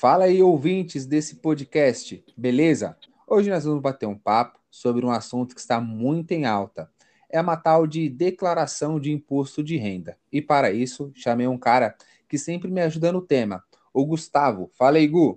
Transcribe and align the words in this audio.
Fala 0.00 0.26
aí, 0.26 0.40
ouvintes 0.40 1.04
desse 1.04 1.40
podcast, 1.40 2.24
beleza? 2.36 2.96
Hoje 3.26 3.50
nós 3.50 3.64
vamos 3.64 3.82
bater 3.82 4.06
um 4.06 4.16
papo 4.16 4.60
sobre 4.70 5.04
um 5.04 5.10
assunto 5.10 5.56
que 5.56 5.60
está 5.60 5.80
muito 5.80 6.30
em 6.30 6.46
alta. 6.46 6.88
É 7.28 7.40
uma 7.40 7.56
tal 7.56 7.84
de 7.84 8.08
declaração 8.08 9.00
de 9.00 9.10
imposto 9.10 9.60
de 9.60 9.76
renda. 9.76 10.16
E 10.30 10.40
para 10.40 10.70
isso, 10.70 11.10
chamei 11.16 11.48
um 11.48 11.58
cara 11.58 11.96
que 12.28 12.38
sempre 12.38 12.70
me 12.70 12.80
ajuda 12.80 13.10
no 13.10 13.20
tema, 13.20 13.64
o 13.92 14.06
Gustavo. 14.06 14.70
Fala 14.78 14.98
aí, 14.98 15.08
Gu. 15.08 15.36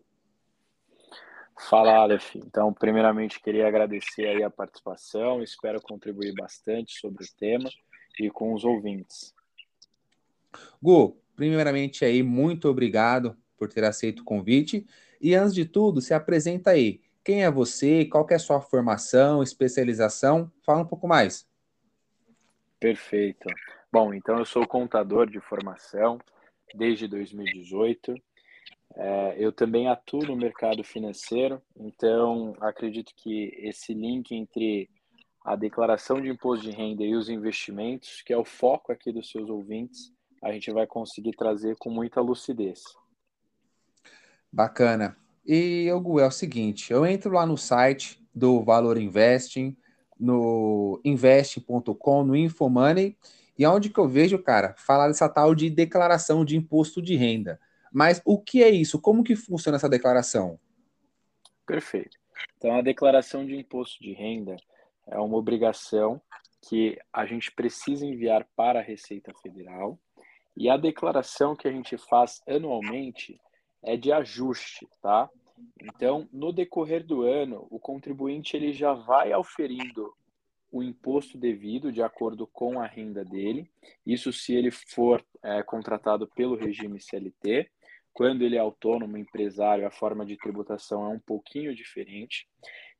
Fala, 1.68 1.96
Aleph. 1.96 2.36
Então, 2.36 2.71
primeiramente, 2.71 3.41
queria 3.41 3.68
agradecer 3.68 4.28
aí 4.28 4.43
a 4.43 4.50
participação, 4.51 5.41
espero 5.41 5.82
contribuir 5.82 6.36
bastante 6.36 7.00
sobre 7.00 7.25
o 7.25 7.28
tema 7.36 7.68
e 8.19 8.29
com 8.29 8.54
os 8.54 8.64
ouvintes. 8.64 9.33
Gu, 10.79 11.18
primeiramente 11.36 12.05
aí, 12.05 12.21
muito 12.21 12.69
obrigado 12.69 13.36
por 13.61 13.71
ter 13.71 13.83
aceito 13.83 14.21
o 14.21 14.25
convite. 14.25 14.88
E 15.21 15.36
antes 15.36 15.54
de 15.54 15.65
tudo, 15.65 16.02
se 16.02 16.15
apresenta 16.15 16.71
aí. 16.71 17.00
Quem 17.24 17.43
é 17.43 17.52
você? 17.52 18.06
Qual 18.06 18.25
é 18.32 18.33
a 18.33 18.39
sua 18.39 18.60
formação, 18.60 19.43
especialização? 19.43 20.52
Fala 20.65 20.82
um 20.82 20.88
pouco 20.88 21.07
mais. 21.07 21.47
Perfeito. 22.79 23.47
Bom, 23.93 24.16
então 24.16 24.39
eu 24.39 24.46
sou 24.46 24.66
contador 24.66 25.29
de 25.29 25.39
formação 25.39 26.18
desde 26.74 27.07
2018. 27.07 28.16
É, 28.96 29.36
eu 29.38 29.52
também 29.52 29.88
atuo 29.88 30.25
no 30.25 30.36
mercado 30.36 30.83
financeiro, 30.83 31.61
então 31.80 32.55
acredito 32.59 33.14
que 33.16 33.53
esse 33.59 33.94
link 33.94 34.33
entre 34.33 34.89
a 35.45 35.55
declaração 35.55 36.19
de 36.19 36.30
imposto 36.30 36.66
de 36.66 36.72
renda 36.72 37.03
e 37.03 37.16
os 37.16 37.30
investimentos, 37.30 38.23
que 38.23 38.33
é 38.33 38.38
o 38.38 38.44
foco 38.44 38.91
aqui 38.91 39.11
dos 39.11 39.30
seus 39.30 39.47
ouvintes, 39.52 40.11
a 40.41 40.52
gente 40.52 40.72
vai 40.72 40.88
conseguir 40.88 41.33
trazer 41.33 41.75
com 41.78 41.91
muita 41.91 42.19
lucidez. 42.22 42.81
Bacana. 44.52 45.17
E, 45.45 45.91
Hugo, 45.91 46.19
é 46.19 46.27
o 46.27 46.31
seguinte, 46.31 46.91
eu 46.91 47.05
entro 47.05 47.33
lá 47.33 47.45
no 47.45 47.57
site 47.57 48.21
do 48.33 48.63
Valor 48.63 48.97
Investing, 48.97 49.75
no 50.19 51.02
invest.com, 51.03 52.23
no 52.23 52.35
Infomoney, 52.35 53.17
e 53.57 53.66
onde 53.66 53.89
que 53.89 53.99
eu 53.99 54.07
vejo, 54.07 54.38
cara, 54.39 54.75
falar 54.77 55.07
dessa 55.07 55.27
tal 55.27 55.55
de 55.55 55.69
declaração 55.69 56.45
de 56.45 56.55
imposto 56.55 57.02
de 57.02 57.16
renda. 57.16 57.59
Mas 57.91 58.22
o 58.23 58.39
que 58.39 58.63
é 58.63 58.69
isso? 58.69 58.99
Como 58.99 59.23
que 59.23 59.35
funciona 59.35 59.77
essa 59.77 59.89
declaração? 59.89 60.59
Perfeito. 61.66 62.17
Então, 62.57 62.75
a 62.75 62.81
declaração 62.81 63.45
de 63.45 63.55
imposto 63.55 64.02
de 64.02 64.13
renda 64.13 64.55
é 65.07 65.19
uma 65.19 65.38
obrigação 65.38 66.22
que 66.61 66.97
a 67.11 67.25
gente 67.25 67.52
precisa 67.52 68.05
enviar 68.05 68.47
para 68.55 68.79
a 68.79 68.83
Receita 68.83 69.33
Federal 69.41 69.99
e 70.55 70.69
a 70.69 70.77
declaração 70.77 71.55
que 71.55 71.67
a 71.67 71.72
gente 71.72 71.97
faz 71.97 72.41
anualmente 72.47 73.39
é 73.83 73.97
de 73.97 74.11
ajuste, 74.11 74.87
tá? 75.01 75.29
Então, 75.81 76.27
no 76.31 76.51
decorrer 76.51 77.05
do 77.05 77.21
ano, 77.23 77.67
o 77.69 77.79
contribuinte 77.79 78.55
ele 78.55 78.73
já 78.73 78.93
vai 78.93 79.31
auferindo 79.31 80.13
o 80.71 80.81
imposto 80.81 81.38
devido 81.38 81.91
de 81.91 82.01
acordo 82.01 82.47
com 82.47 82.79
a 82.79 82.88
renda 82.88 83.25
dele. 83.25 83.69
Isso 84.05 84.31
se 84.31 84.53
ele 84.53 84.71
for 84.71 85.23
é, 85.43 85.61
contratado 85.61 86.27
pelo 86.27 86.55
regime 86.55 86.99
CLT. 86.99 87.69
Quando 88.13 88.41
ele 88.41 88.55
é 88.55 88.59
autônomo, 88.59 89.17
empresário, 89.17 89.85
a 89.85 89.91
forma 89.91 90.25
de 90.25 90.38
tributação 90.38 91.05
é 91.05 91.09
um 91.09 91.19
pouquinho 91.19 91.75
diferente. 91.75 92.47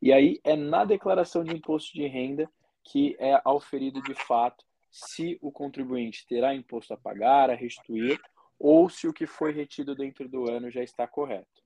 E 0.02 0.12
aí 0.12 0.40
é 0.44 0.56
na 0.56 0.84
declaração 0.84 1.44
de 1.44 1.56
imposto 1.56 1.94
de 1.94 2.08
renda 2.08 2.50
que 2.84 3.16
é 3.20 3.40
auferido 3.46 4.02
de 4.02 4.16
fato 4.16 4.66
se 4.90 5.38
o 5.42 5.52
contribuinte 5.52 6.26
terá 6.28 6.54
imposto 6.54 6.94
a 6.94 6.98
pagar, 6.98 7.50
a 7.50 7.56
restituir 7.56 8.20
ou 8.62 8.90
se 8.90 9.08
o 9.08 9.14
que 9.14 9.26
foi 9.26 9.52
retido 9.52 9.96
dentro 9.96 10.30
do 10.30 10.50
ano 10.50 10.70
já 10.70 10.84
está 10.84 11.08
correto. 11.08 11.62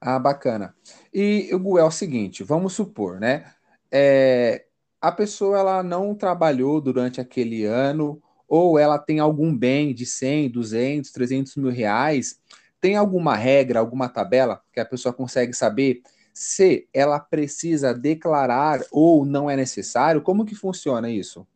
Ah, 0.00 0.18
bacana. 0.18 0.74
E 1.12 1.50
o 1.54 1.78
é 1.78 1.84
o 1.84 1.90
seguinte, 1.90 2.44
vamos 2.44 2.72
supor, 2.74 3.18
né? 3.18 3.52
É, 3.90 4.66
a 5.00 5.10
pessoa 5.10 5.58
ela 5.58 5.82
não 5.82 6.14
trabalhou 6.14 6.80
durante 6.80 7.20
aquele 7.20 7.64
ano, 7.64 8.22
ou 8.46 8.78
ela 8.78 8.98
tem 8.98 9.20
algum 9.20 9.56
bem 9.56 9.94
de 9.94 10.04
100, 10.04 10.50
200, 10.50 11.10
300 11.10 11.56
mil 11.56 11.70
reais, 11.70 12.40
tem 12.80 12.96
alguma 12.96 13.34
regra, 13.36 13.78
alguma 13.78 14.08
tabela 14.08 14.60
que 14.72 14.80
a 14.80 14.84
pessoa 14.84 15.12
consegue 15.12 15.52
saber 15.52 16.02
se 16.32 16.88
ela 16.92 17.18
precisa 17.18 17.92
declarar 17.92 18.80
ou 18.90 19.24
não 19.24 19.50
é 19.50 19.56
necessário? 19.56 20.22
Como 20.22 20.44
que 20.44 20.54
funciona 20.54 21.10
isso? 21.10 21.46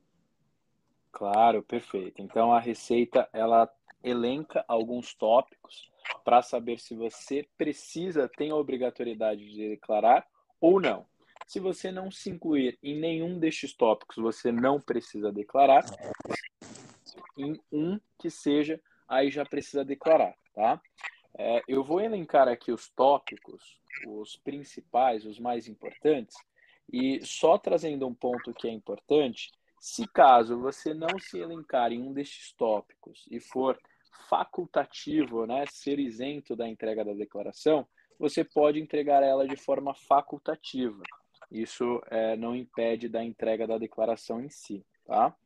Claro, 1.15 1.63
perfeito. 1.63 2.21
Então 2.21 2.53
a 2.53 2.59
receita 2.59 3.29
ela 3.33 3.73
elenca 4.03 4.65
alguns 4.67 5.15
tópicos 5.15 5.89
para 6.25 6.43
saber 6.43 6.81
se 6.81 6.97
você 6.97 7.49
precisa, 7.57 8.29
tem 8.29 8.51
a 8.51 8.57
obrigatoriedade 8.57 9.49
de 9.49 9.69
declarar 9.69 10.27
ou 10.61 10.81
não. 10.81 11.07
Se 11.47 11.61
você 11.61 11.93
não 11.93 12.11
se 12.11 12.31
incluir 12.31 12.77
em 12.83 12.99
nenhum 12.99 13.39
destes 13.39 13.73
tópicos, 13.73 14.17
você 14.17 14.51
não 14.51 14.81
precisa 14.81 15.31
declarar. 15.31 15.85
Em 17.39 17.61
um 17.71 18.01
que 18.19 18.29
seja, 18.29 18.81
aí 19.07 19.31
já 19.31 19.45
precisa 19.45 19.85
declarar, 19.85 20.35
tá? 20.53 20.83
É, 21.39 21.63
eu 21.69 21.85
vou 21.85 22.01
elencar 22.01 22.49
aqui 22.49 22.73
os 22.73 22.89
tópicos, 22.89 23.79
os 24.09 24.37
principais, 24.37 25.25
os 25.25 25.39
mais 25.39 25.69
importantes, 25.69 26.37
e 26.93 27.25
só 27.25 27.57
trazendo 27.57 28.05
um 28.05 28.15
ponto 28.15 28.53
que 28.53 28.67
é 28.67 28.73
importante, 28.73 29.53
se 29.85 30.09
caso 30.09 30.59
você 30.59 30.95
não 30.95 31.19
se 31.19 31.39
elencar 31.39 31.93
em 31.93 32.01
um 32.01 32.11
destes 32.11 32.55
tópicos 32.55 33.29
e 33.31 33.39
for 33.39 33.79
facultativo, 34.31 35.47
né, 35.47 35.67
ser 35.71 35.99
isento 35.99 36.57
da 36.57 36.67
entrega 36.67 37.05
da 37.05 37.13
declaração, 37.13 37.87
você 38.19 38.43
pode 38.43 38.81
entregar 38.81 39.23
ela 39.23 39.47
de 39.47 39.57
forma 39.57 39.93
facultativa. 39.95 41.03
Isso 41.51 42.03
é, 42.11 42.35
não 42.35 42.57
impede 42.57 43.11
da 43.11 43.23
entrega 43.23 43.67
da 43.67 43.77
declaração 43.77 44.41
em 44.41 44.49
si, 44.49 44.83
tá? 45.05 45.37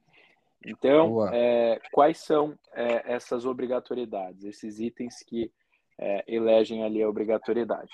Então, 0.64 1.26
é, 1.34 1.80
quais 1.90 2.18
são 2.18 2.56
é, 2.74 3.12
essas 3.12 3.44
obrigatoriedades, 3.44 4.44
esses 4.44 4.78
itens 4.78 5.20
que 5.24 5.50
é, 5.98 6.22
elegem 6.28 6.84
ali 6.84 7.02
a 7.02 7.08
obrigatoriedade? 7.08 7.90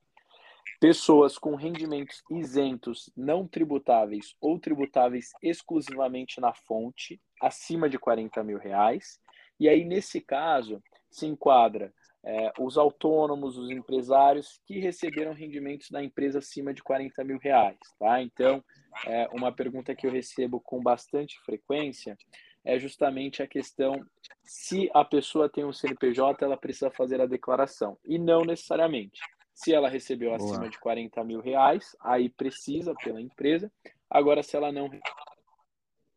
Pessoas 0.81 1.37
com 1.39 1.55
rendimentos 1.55 2.25
isentos 2.31 3.11
não 3.17 3.47
tributáveis 3.47 4.35
ou 4.41 4.59
tributáveis 4.59 5.31
exclusivamente 5.41 6.41
na 6.41 6.53
fonte, 6.53 7.21
acima 7.41 7.89
de 7.89 7.97
40 7.99 8.43
mil 8.43 8.59
reais. 8.59 9.21
E 9.61 9.69
aí, 9.69 9.85
nesse 9.85 10.21
caso, 10.21 10.83
se 11.09 11.25
enquadra 11.27 11.95
é, 12.25 12.53
os 12.59 12.79
autônomos, 12.79 13.59
os 13.59 13.71
empresários 13.71 14.61
que 14.67 14.79
receberam 14.79 15.33
rendimentos 15.33 15.91
da 15.91 16.03
empresa 16.03 16.39
acima 16.39 16.73
de 16.73 16.83
40 16.83 17.25
mil 17.25 17.39
reais. 17.39 17.79
Tá? 17.99 18.23
Então, 18.23 18.63
é, 19.07 19.29
uma 19.33 19.53
pergunta 19.53 19.95
que 19.95 20.07
eu 20.07 20.11
recebo 20.11 20.61
com 20.61 20.81
bastante 20.81 21.39
frequência 21.41 22.17
é 22.65 22.79
justamente 22.79 23.43
a 23.43 23.47
questão 23.47 24.05
se 24.45 24.89
a 24.95 25.05
pessoa 25.05 25.49
tem 25.49 25.65
um 25.65 25.73
CNPJ, 25.73 26.45
ela 26.45 26.57
precisa 26.57 26.91
fazer 26.91 27.21
a 27.21 27.27
declaração. 27.27 27.99
E 28.05 28.19
não 28.19 28.43
necessariamente. 28.43 29.21
Se 29.53 29.75
ela 29.75 29.89
recebeu 29.89 30.37
Boa. 30.37 30.51
acima 30.51 30.69
de 30.69 30.79
40 30.79 31.25
mil 31.25 31.41
reais, 31.41 31.97
aí 32.01 32.29
precisa 32.29 32.95
pela 33.03 33.21
empresa. 33.21 33.71
Agora, 34.09 34.43
se 34.43 34.57
ela 34.57 34.71
não 34.71 34.89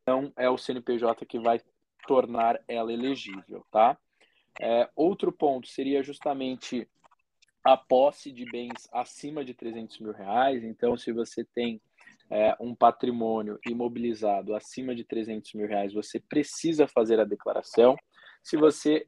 então 0.05 0.31
é 0.37 0.47
o 0.47 0.57
CNPJ 0.57 1.25
que 1.25 1.39
vai 1.39 1.59
tornar 2.07 2.59
ela 2.67 2.93
elegível, 2.93 3.65
tá? 3.71 3.97
É, 4.61 4.89
outro 4.95 5.31
ponto 5.31 5.67
seria 5.67 6.01
justamente 6.01 6.87
a 7.63 7.75
posse 7.75 8.31
de 8.31 8.45
bens 8.45 8.87
acima 8.93 9.43
de 9.43 9.53
300 9.53 9.99
mil 9.99 10.11
reais. 10.11 10.63
Então, 10.63 10.95
se 10.95 11.11
você 11.11 11.43
tem 11.43 11.81
é, 12.29 12.55
um 12.59 12.75
patrimônio 12.75 13.59
imobilizado 13.67 14.55
acima 14.55 14.95
de 14.95 15.03
300 15.03 15.53
mil 15.53 15.67
reais, 15.67 15.93
você 15.93 16.19
precisa 16.19 16.87
fazer 16.87 17.19
a 17.19 17.25
declaração. 17.25 17.95
Se 18.43 18.55
você 18.55 19.07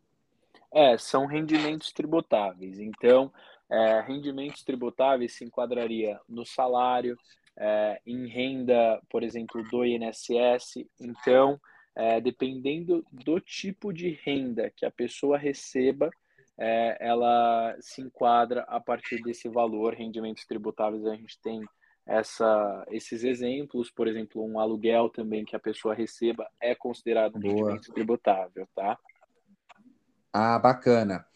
É, 0.72 0.96
são 0.99 1.26
rendimentos 1.26 1.92
tributáveis. 1.92 2.78
Então, 2.78 3.32
é, 3.70 4.00
rendimentos 4.00 4.62
tributáveis 4.62 5.34
se 5.34 5.44
enquadraria 5.44 6.20
no 6.28 6.44
salário, 6.44 7.18
é, 7.56 8.00
em 8.06 8.26
renda, 8.26 9.00
por 9.08 9.22
exemplo, 9.22 9.62
do 9.70 9.84
INSS. 9.84 10.86
Então, 11.00 11.58
é, 11.94 12.20
dependendo 12.20 13.04
do 13.10 13.40
tipo 13.40 13.92
de 13.92 14.10
renda 14.24 14.70
que 14.70 14.84
a 14.84 14.90
pessoa 14.90 15.38
receba, 15.38 16.10
é, 16.58 16.96
ela 17.00 17.76
se 17.80 18.00
enquadra 18.00 18.62
a 18.62 18.80
partir 18.80 19.22
desse 19.22 19.48
valor. 19.48 19.94
Rendimentos 19.94 20.44
tributáveis, 20.44 21.06
a 21.06 21.14
gente 21.14 21.38
tem 21.40 21.64
essa, 22.06 22.86
esses 22.90 23.24
exemplos, 23.24 23.90
por 23.90 24.06
exemplo, 24.06 24.44
um 24.44 24.60
aluguel 24.60 25.08
também 25.08 25.44
que 25.44 25.56
a 25.56 25.60
pessoa 25.60 25.94
receba 25.94 26.48
é 26.60 26.74
considerado 26.74 27.36
um 27.36 27.40
Boa. 27.40 27.54
rendimento 27.54 27.92
tributável, 27.92 28.68
tá? 28.74 28.98
Ah, 30.32 30.58
bacana. 30.58 31.26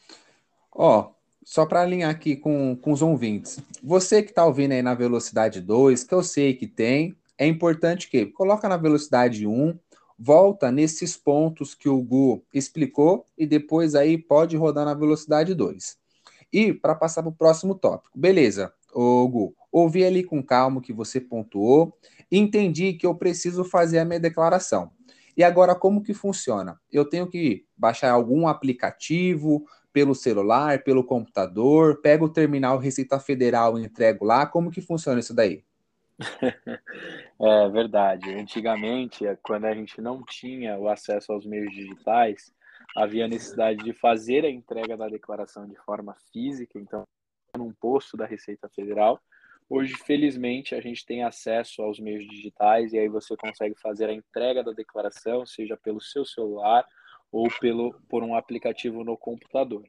Ó, 0.72 1.12
só 1.44 1.66
para 1.66 1.82
alinhar 1.82 2.10
aqui 2.10 2.36
com, 2.36 2.76
com 2.76 2.92
os 2.92 3.02
ouvintes, 3.02 3.58
você 3.82 4.22
que 4.22 4.30
está 4.30 4.44
ouvindo 4.44 4.72
aí 4.72 4.82
na 4.82 4.94
velocidade 4.94 5.60
2, 5.60 6.04
que 6.04 6.14
eu 6.14 6.22
sei 6.22 6.54
que 6.54 6.66
tem, 6.66 7.16
é 7.38 7.46
importante 7.46 8.08
que 8.08 8.26
coloca 8.26 8.68
na 8.68 8.76
velocidade 8.76 9.46
1, 9.46 9.78
volta 10.18 10.70
nesses 10.70 11.16
pontos 11.16 11.74
que 11.74 11.88
o 11.88 12.02
Gu 12.02 12.44
explicou 12.52 13.24
e 13.38 13.46
depois 13.46 13.94
aí 13.94 14.18
pode 14.18 14.56
rodar 14.56 14.84
na 14.84 14.92
velocidade 14.92 15.54
2. 15.54 15.96
E 16.52 16.74
para 16.74 16.94
passar 16.94 17.22
para 17.22 17.30
o 17.30 17.34
próximo 17.34 17.74
tópico, 17.74 18.18
beleza, 18.18 18.72
ô 18.92 19.26
Gu, 19.26 19.54
ouvi 19.72 20.04
ali 20.04 20.22
com 20.22 20.42
calma 20.42 20.78
o 20.78 20.82
que 20.82 20.92
você 20.92 21.20
pontuou, 21.20 21.96
entendi 22.30 22.92
que 22.92 23.06
eu 23.06 23.14
preciso 23.14 23.64
fazer 23.64 23.98
a 23.98 24.04
minha 24.04 24.20
declaração. 24.20 24.90
E 25.36 25.42
agora 25.42 25.74
como 25.74 26.02
que 26.02 26.12
funciona? 26.12 26.78
Eu 26.92 27.04
tenho 27.04 27.26
que 27.26 27.64
baixar 27.74 28.10
algum 28.10 28.46
aplicativo, 28.46 29.64
pelo 29.92 30.14
celular, 30.14 30.82
pelo 30.82 31.04
computador, 31.04 32.00
pego 32.00 32.26
o 32.26 32.32
terminal 32.32 32.78
Receita 32.78 33.18
Federal 33.18 33.78
e 33.78 33.84
entrego 33.84 34.24
lá. 34.24 34.46
Como 34.46 34.70
que 34.70 34.80
funciona 34.80 35.20
isso 35.20 35.34
daí? 35.34 35.64
É 37.42 37.68
verdade. 37.70 38.34
Antigamente, 38.34 39.24
quando 39.42 39.64
a 39.64 39.74
gente 39.74 39.98
não 39.98 40.22
tinha 40.22 40.76
o 40.76 40.90
acesso 40.90 41.32
aos 41.32 41.46
meios 41.46 41.72
digitais, 41.72 42.52
havia 42.94 43.26
necessidade 43.26 43.82
de 43.82 43.94
fazer 43.94 44.44
a 44.44 44.50
entrega 44.50 44.94
da 44.94 45.08
declaração 45.08 45.66
de 45.66 45.74
forma 45.76 46.14
física, 46.30 46.78
então 46.78 47.04
num 47.56 47.72
posto 47.72 48.14
da 48.14 48.26
Receita 48.26 48.68
Federal. 48.68 49.18
Hoje, 49.70 49.94
felizmente, 50.04 50.74
a 50.74 50.80
gente 50.82 51.06
tem 51.06 51.22
acesso 51.22 51.80
aos 51.80 51.98
meios 51.98 52.26
digitais 52.28 52.92
e 52.92 52.98
aí 52.98 53.08
você 53.08 53.34
consegue 53.36 53.74
fazer 53.80 54.10
a 54.10 54.12
entrega 54.12 54.62
da 54.62 54.72
declaração, 54.72 55.46
seja 55.46 55.76
pelo 55.76 56.00
seu 56.00 56.26
celular 56.26 56.84
ou 57.30 57.48
pelo, 57.60 57.94
por 58.08 58.22
um 58.22 58.34
aplicativo 58.34 59.04
no 59.04 59.16
computador. 59.16 59.84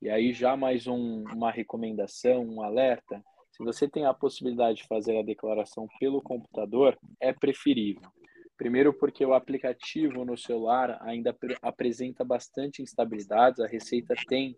E 0.00 0.08
aí 0.08 0.32
já 0.32 0.56
mais 0.56 0.86
um, 0.86 1.24
uma 1.32 1.50
recomendação, 1.50 2.42
um 2.44 2.62
alerta, 2.62 3.22
se 3.50 3.62
você 3.62 3.86
tem 3.86 4.06
a 4.06 4.14
possibilidade 4.14 4.78
de 4.78 4.86
fazer 4.86 5.18
a 5.18 5.22
declaração 5.22 5.86
pelo 5.98 6.22
computador, 6.22 6.98
é 7.20 7.32
preferível. 7.32 8.10
Primeiro 8.56 8.92
porque 8.92 9.24
o 9.24 9.34
aplicativo 9.34 10.24
no 10.24 10.36
celular 10.36 10.98
ainda 11.02 11.36
apresenta 11.62 12.24
bastante 12.24 12.82
instabilidades, 12.82 13.60
a 13.60 13.66
Receita 13.66 14.14
tem 14.28 14.56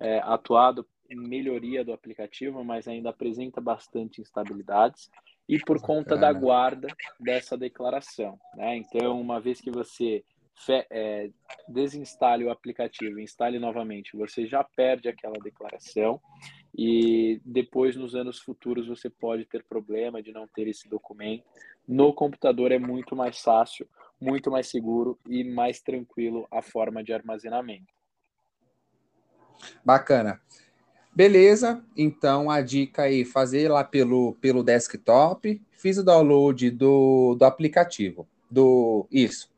é, 0.00 0.18
atuado 0.18 0.86
em 1.08 1.16
melhoria 1.16 1.84
do 1.84 1.92
aplicativo, 1.92 2.64
mas 2.64 2.86
ainda 2.86 3.10
apresenta 3.10 3.60
bastante 3.60 4.20
instabilidades 4.20 5.10
e 5.48 5.58
por 5.58 5.80
conta 5.80 6.16
da 6.16 6.32
guarda 6.32 6.88
dessa 7.18 7.58
declaração. 7.58 8.38
Né? 8.54 8.76
Então, 8.76 9.20
uma 9.20 9.40
vez 9.40 9.60
que 9.60 9.70
você 9.70 10.24
é, 10.68 11.30
desinstale 11.68 12.44
o 12.44 12.50
aplicativo 12.50 13.18
instale 13.18 13.58
novamente, 13.58 14.16
você 14.16 14.46
já 14.46 14.62
perde 14.62 15.08
aquela 15.08 15.38
declaração 15.42 16.20
e 16.76 17.40
depois 17.44 17.96
nos 17.96 18.14
anos 18.14 18.38
futuros 18.38 18.86
você 18.86 19.08
pode 19.08 19.44
ter 19.44 19.64
problema 19.64 20.22
de 20.22 20.32
não 20.32 20.46
ter 20.46 20.68
esse 20.68 20.88
documento. 20.88 21.44
No 21.86 22.12
computador 22.12 22.72
é 22.72 22.78
muito 22.78 23.16
mais 23.16 23.40
fácil, 23.40 23.88
muito 24.20 24.50
mais 24.50 24.68
seguro 24.68 25.18
e 25.26 25.42
mais 25.42 25.80
tranquilo 25.80 26.46
a 26.50 26.60
forma 26.60 27.02
de 27.02 27.12
armazenamento. 27.12 27.92
Bacana. 29.84 30.40
Beleza, 31.12 31.84
então 31.96 32.48
a 32.50 32.60
dica 32.60 33.02
aí, 33.02 33.24
fazer 33.24 33.68
lá 33.68 33.82
pelo, 33.82 34.34
pelo 34.34 34.62
desktop, 34.62 35.60
fiz 35.72 35.98
o 35.98 36.04
download 36.04 36.70
do, 36.70 37.34
do 37.34 37.44
aplicativo, 37.44 38.28
do 38.48 39.08
isso, 39.10 39.50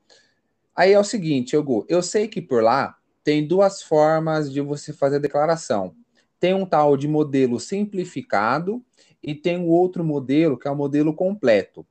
Aí 0.75 0.93
é 0.93 0.99
o 0.99 1.05
seguinte, 1.05 1.57
Hugo, 1.57 1.85
eu 1.89 2.03
sei 2.03 2.27
que 2.27 2.41
por 2.41 2.63
lá 2.63 2.97
tem 3.23 3.47
duas 3.47 3.83
formas 3.83 4.53
de 4.53 4.61
você 4.61 4.93
fazer 4.93 5.17
a 5.17 5.21
declaração. 5.21 5.95
Tem 6.41 6.55
um 6.55 6.67
tal 6.67 6.97
de 6.97 7.07
modelo 7.07 7.61
simplificado 7.61 8.85
e 9.23 9.35
tem 9.35 9.59
o 9.59 9.69
outro 9.69 10.03
modelo 10.03 10.59
que 10.59 10.67
é 10.67 10.71
o 10.71 10.77
modelo 10.77 11.15
completo. 11.15 11.87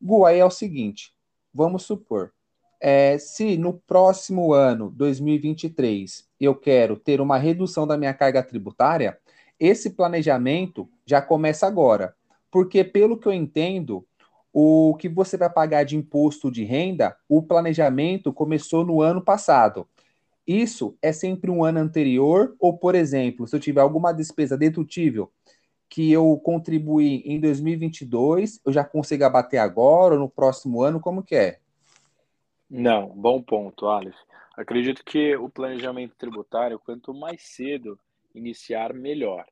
Gu, 0.00 0.24
aí 0.24 0.38
é 0.38 0.44
o 0.44 0.50
seguinte, 0.50 1.12
vamos 1.52 1.82
supor, 1.82 2.32
é, 2.80 3.18
se 3.18 3.58
no 3.58 3.74
próximo 3.74 4.54
ano, 4.54 4.90
2023, 4.90 6.26
eu 6.40 6.54
quero 6.54 6.96
ter 6.96 7.20
uma 7.20 7.36
redução 7.36 7.86
da 7.86 7.98
minha 7.98 8.14
carga 8.14 8.42
tributária, 8.42 9.18
esse 9.58 9.90
planejamento 9.90 10.88
já 11.04 11.20
começa 11.20 11.66
agora. 11.66 12.14
Porque, 12.50 12.82
pelo 12.82 13.18
que 13.18 13.28
eu 13.28 13.32
entendo, 13.32 14.06
o 14.52 14.96
que 14.98 15.08
você 15.08 15.36
vai 15.36 15.50
pagar 15.50 15.84
de 15.84 15.96
imposto 15.96 16.50
de 16.50 16.64
renda, 16.64 17.14
o 17.28 17.42
planejamento 17.42 18.32
começou 18.32 18.84
no 18.84 19.02
ano 19.02 19.22
passado. 19.22 19.86
Isso 20.46 20.96
é 21.00 21.12
sempre 21.12 21.50
um 21.50 21.62
ano 21.64 21.78
anterior, 21.78 22.54
ou, 22.58 22.76
por 22.76 22.94
exemplo, 22.94 23.46
se 23.46 23.54
eu 23.54 23.60
tiver 23.60 23.80
alguma 23.80 24.12
despesa 24.12 24.56
dedutível 24.56 25.30
que 25.88 26.10
eu 26.12 26.40
contribuí 26.44 27.22
em 27.26 27.40
2022, 27.40 28.60
eu 28.64 28.72
já 28.72 28.84
consigo 28.84 29.24
abater 29.24 29.58
agora 29.58 30.14
ou 30.14 30.20
no 30.20 30.28
próximo 30.28 30.82
ano, 30.82 31.00
como 31.00 31.22
que 31.22 31.34
é? 31.34 31.58
Não, 32.70 33.08
bom 33.08 33.42
ponto, 33.42 33.86
Aleph. 33.86 34.16
Acredito 34.56 35.04
que 35.04 35.36
o 35.36 35.48
planejamento 35.48 36.14
tributário, 36.16 36.78
quanto 36.78 37.12
mais 37.12 37.42
cedo 37.42 37.98
iniciar, 38.32 38.94
melhor. 38.94 39.44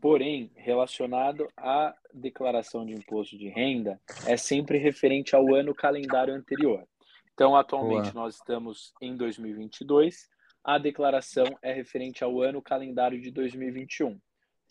Porém, 0.00 0.50
relacionado 0.54 1.46
à 1.56 1.94
declaração 2.12 2.86
de 2.86 2.94
imposto 2.94 3.36
de 3.36 3.48
renda, 3.48 4.00
é 4.26 4.36
sempre 4.36 4.78
referente 4.78 5.36
ao 5.36 5.54
ano 5.54 5.74
calendário 5.74 6.34
anterior. 6.34 6.86
Então, 7.34 7.54
atualmente 7.56 8.12
Boa. 8.12 8.24
nós 8.24 8.36
estamos 8.36 8.94
em 9.00 9.16
2022, 9.16 10.28
a 10.62 10.78
declaração 10.78 11.44
é 11.60 11.72
referente 11.72 12.24
ao 12.24 12.40
ano 12.40 12.62
calendário 12.62 13.20
de 13.20 13.30
2021 13.30 14.18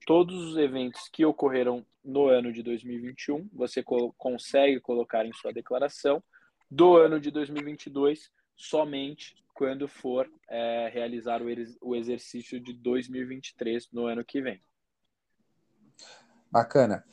todos 0.06 0.36
os 0.36 0.58
eventos 0.58 1.08
que 1.10 1.26
ocorreram 1.26 1.86
no 2.04 2.28
ano 2.28 2.52
de 2.52 2.62
2021, 2.62 3.50
você 3.54 3.82
co 3.82 4.14
consegue 4.18 4.80
colocar 4.80 5.26
em 5.26 5.34
sua 5.34 5.54
declaração 5.54 6.24
do 6.70 6.98
ano 6.98 7.20
de 7.20 7.32
2022 7.32 8.32
somente 8.56 9.36
quando 9.54 9.88
for 9.88 10.30
é, 10.50 10.90
realizar 10.92 11.42
o, 11.42 11.46
o 11.82 11.96
exercício 11.96 12.60
de 12.60 12.74
2023 12.74 13.90
no 13.92 14.08
ano 14.08 14.26
que 14.26 14.42
vem. 14.42 14.62
Bacana. 16.52 17.04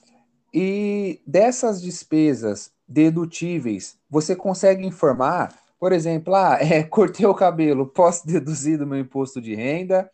E 0.53 1.23
dessas 1.27 1.81
despesas 1.81 2.75
dedutíveis, 2.91 3.97
você 4.11 4.35
consegue 4.35 4.85
informar, 4.85 5.57
por 5.79 5.93
exemplo, 5.93 6.35
ah, 6.35 6.59
é, 6.61 6.83
cortei 6.83 7.25
o 7.25 7.35
cabelo, 7.35 7.87
posso 7.87 8.27
deduzir 8.27 8.77
do 8.77 8.87
meu 8.87 8.99
imposto 8.99 9.41
de 9.41 9.55
renda? 9.55 10.11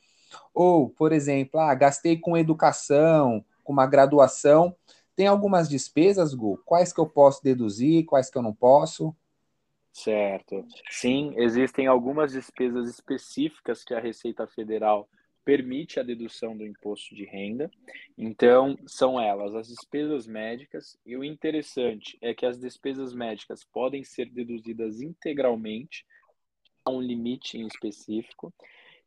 Ou, 0.55 0.91
por 0.91 1.13
exemplo, 1.13 1.59
ah, 1.59 1.75
gastei 1.75 2.19
com 2.19 2.37
educação, 2.37 3.43
com 3.65 3.73
uma 3.73 3.87
graduação. 3.87 4.77
Tem 5.15 5.27
algumas 5.27 5.69
despesas, 5.69 6.35
Gu? 6.35 6.61
Quais 6.65 6.93
que 6.93 7.01
eu 7.01 7.07
posso 7.07 7.43
deduzir, 7.43 8.05
quais 8.05 8.29
que 8.29 8.37
eu 8.37 8.43
não 8.43 8.53
posso? 8.53 9.17
Certo. 9.93 10.67
Sim, 10.91 11.33
existem 11.39 11.87
algumas 11.87 12.33
despesas 12.33 12.91
específicas 12.91 13.83
que 13.83 13.95
a 13.95 14.01
Receita 14.01 14.47
Federal 14.47 15.09
permite 15.47 16.01
a 16.01 16.03
dedução 16.03 16.57
do 16.57 16.67
imposto 16.67 17.15
de 17.15 17.25
renda. 17.25 17.71
Então, 18.19 18.77
são 18.85 19.19
elas 19.21 19.55
as 19.55 19.69
despesas 19.69 20.27
médicas, 20.27 20.99
e 21.07 21.17
o 21.17 21.23
interessante 21.23 22.19
é 22.21 22.35
que 22.35 22.45
as 22.45 22.59
despesas 22.59 23.15
médicas 23.15 23.63
podem 23.63 24.03
ser 24.03 24.29
deduzidas 24.29 25.01
integralmente, 25.01 26.05
a 26.85 26.91
um 26.91 27.01
limite 27.01 27.59
em 27.59 27.67
específico, 27.67 28.53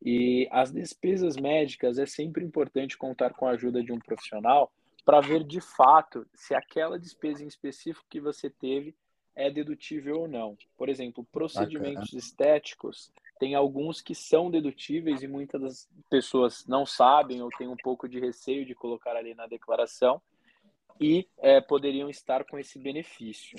e 0.02 0.48
as 0.50 0.72
despesas 0.72 1.36
médicas 1.36 2.00
é 2.00 2.06
sempre 2.06 2.46
importante 2.46 2.98
contar 2.98 3.34
com 3.34 3.46
a 3.46 3.52
ajuda 3.52 3.84
de 3.84 3.92
um 3.92 4.00
profissional 4.00 4.72
para 5.04 5.20
ver 5.20 5.44
de 5.44 5.60
fato 5.60 6.26
se 6.34 6.56
aquela 6.56 6.98
despesa 6.98 7.44
em 7.44 7.48
específico 7.48 8.06
que 8.10 8.22
você 8.22 8.50
teve 8.50 8.96
é 9.36 9.52
dedutível 9.52 10.22
ou 10.22 10.28
não. 10.28 10.58
Por 10.78 10.88
exemplo, 10.88 11.26
procedimentos 11.34 12.06
Bacana. 12.06 12.20
estéticos, 12.20 13.12
tem 13.40 13.56
alguns 13.56 14.02
que 14.02 14.14
são 14.14 14.52
dedutíveis 14.52 15.24
e 15.24 15.28
muitas 15.28 15.62
das 15.62 15.90
pessoas 16.10 16.68
não 16.68 16.86
sabem 16.86 17.42
ou 17.42 17.50
têm 17.50 17.70
um 17.70 17.78
pouco 17.78 18.08
de 18.08 18.20
receio 18.20 18.64
de 18.66 18.76
colocar 18.76 19.16
ali 19.16 19.34
na 19.34 19.48
declaração 19.48 20.22
e 21.00 21.28
é, 21.38 21.62
poderiam 21.62 22.10
estar 22.10 22.44
com 22.44 22.60
esse 22.60 22.78
benefício. 22.78 23.58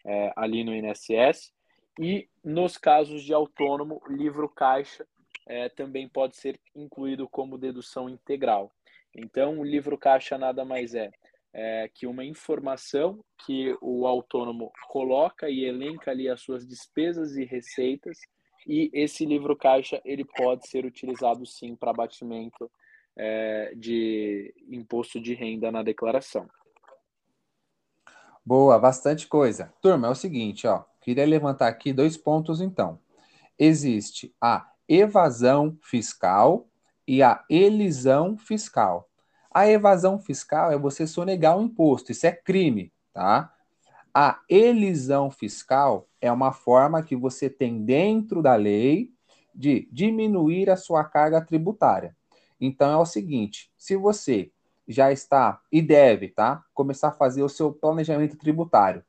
é, 0.05 0.31
ali 0.35 0.63
no 0.63 0.73
INSS. 0.73 1.53
E 1.99 2.29
nos 2.43 2.77
casos 2.77 3.23
de 3.23 3.33
autônomo, 3.33 4.01
livro 4.07 4.47
caixa 4.47 5.05
é, 5.47 5.69
também 5.69 6.07
pode 6.07 6.35
ser 6.35 6.59
incluído 6.75 7.27
como 7.27 7.57
dedução 7.57 8.07
integral. 8.07 8.71
Então, 9.17 9.59
o 9.59 9.63
livro 9.63 9.97
caixa 9.97 10.37
nada 10.37 10.63
mais 10.63 10.93
é, 10.93 11.09
é 11.51 11.89
que 11.91 12.05
uma 12.05 12.23
informação 12.23 13.19
que 13.43 13.75
o 13.81 14.05
autônomo 14.05 14.71
coloca 14.87 15.49
e 15.49 15.65
elenca 15.65 16.11
ali 16.11 16.29
as 16.29 16.41
suas 16.41 16.67
despesas 16.67 17.35
e 17.35 17.43
receitas, 17.43 18.19
e 18.67 18.91
esse 18.93 19.25
livro 19.25 19.55
caixa 19.55 19.99
ele 20.05 20.23
pode 20.23 20.67
ser 20.67 20.85
utilizado 20.85 21.45
sim 21.47 21.75
para 21.75 21.89
abatimento 21.89 22.69
é, 23.15 23.73
de 23.75 24.53
imposto 24.69 25.19
de 25.19 25.33
renda 25.33 25.71
na 25.71 25.81
declaração. 25.81 26.47
Boa, 28.45 28.77
bastante 28.77 29.27
coisa. 29.27 29.73
Turma, 29.81 30.07
é 30.07 30.11
o 30.11 30.15
seguinte, 30.15 30.67
ó, 30.67 30.83
queria 31.01 31.25
levantar 31.25 31.67
aqui 31.67 31.91
dois 31.91 32.15
pontos 32.15 32.61
então. 32.61 32.99
Existe 33.57 34.33
a 34.39 34.71
evasão 34.87 35.77
fiscal 35.81 36.69
e 37.07 37.23
a 37.23 37.43
elisão 37.49 38.37
fiscal. 38.37 39.09
A 39.49 39.67
evasão 39.67 40.19
fiscal 40.19 40.71
é 40.71 40.77
você 40.77 41.07
sonegar 41.07 41.57
o 41.57 41.63
imposto, 41.63 42.11
isso 42.11 42.27
é 42.27 42.31
crime, 42.31 42.91
tá? 43.13 43.53
A 44.13 44.41
elisão 44.49 45.29
fiscal 45.29 46.07
é 46.19 46.31
uma 46.31 46.51
forma 46.51 47.03
que 47.03 47.15
você 47.15 47.49
tem 47.49 47.83
dentro 47.83 48.41
da 48.41 48.55
lei 48.55 49.11
de 49.53 49.87
diminuir 49.91 50.69
a 50.69 50.75
sua 50.75 51.03
carga 51.03 51.39
tributária. 51.39 52.15
Então 52.59 52.91
é 52.91 52.97
o 52.97 53.05
seguinte, 53.05 53.71
se 53.77 53.95
você 53.95 54.51
já 54.87 55.11
está 55.11 55.61
e 55.71 55.81
deve, 55.81 56.29
tá, 56.29 56.63
começar 56.73 57.09
a 57.09 57.13
fazer 57.13 57.43
o 57.43 57.49
seu 57.49 57.71
planejamento 57.71 58.37
tributário 58.37 59.03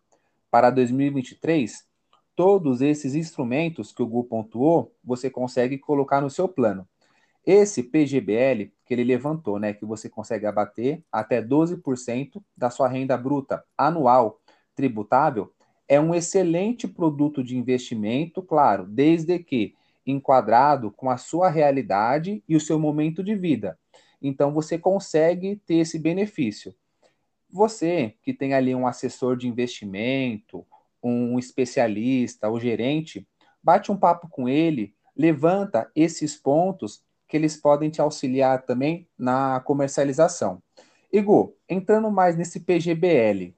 para 0.51 0.71
2023, 0.71 1.87
todos 2.35 2.81
esses 2.81 3.15
instrumentos 3.15 3.93
que 3.93 4.03
o 4.03 4.07
Gu 4.07 4.25
pontuou, 4.25 4.95
você 5.03 5.31
consegue 5.31 5.79
colocar 5.79 6.21
no 6.21 6.31
seu 6.31 6.49
plano. 6.49 6.87
Esse 7.51 7.83
PGBL 7.83 8.71
que 8.85 8.93
ele 8.93 9.03
levantou, 9.03 9.59
né, 9.59 9.73
que 9.73 9.87
você 9.87 10.07
consegue 10.07 10.45
abater 10.45 11.03
até 11.11 11.41
12% 11.41 12.45
da 12.55 12.69
sua 12.69 12.89
renda 12.89 13.17
bruta 13.17 13.65
anual 13.75 14.39
tributável, 14.75 15.51
é 15.89 15.99
um 15.99 16.15
excelente 16.15 16.87
produto 16.87 17.43
de 17.43 17.57
investimento, 17.57 18.43
claro, 18.43 18.85
desde 18.85 19.39
que 19.39 19.75
enquadrado 20.05 20.91
com 20.91 21.09
a 21.09 21.17
sua 21.17 21.49
realidade 21.49 22.45
e 22.47 22.55
o 22.55 22.61
seu 22.61 22.79
momento 22.79 23.25
de 23.25 23.35
vida. 23.35 23.79
Então 24.21 24.53
você 24.53 24.79
consegue 24.79 25.57
ter 25.65 25.77
esse 25.77 25.99
benefício. 25.99 26.75
Você 27.49 28.15
que 28.23 28.35
tem 28.35 28.53
ali 28.53 28.75
um 28.75 28.87
assessor 28.87 29.39
de 29.39 29.49
investimento, 29.49 30.67
um 31.03 31.39
especialista 31.39 32.47
ou 32.47 32.61
gerente, 32.61 33.27
bate 33.63 33.91
um 33.91 33.97
papo 33.97 34.29
com 34.29 34.51
ele, 34.51 34.95
levanta 35.17 35.91
esses 35.97 36.37
pontos 36.37 37.08
que 37.29 37.37
eles 37.37 37.57
podem 37.57 37.91
te 37.91 38.01
auxiliar 38.01 38.63
também 38.63 39.07
na 39.19 39.61
comercialização. 39.61 40.63
Igor, 41.13 41.53
entrando 41.69 42.11
mais 42.11 42.37
nesse 42.37 42.61
PGBL, 42.61 43.55